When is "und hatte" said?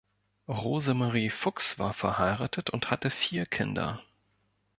2.71-3.11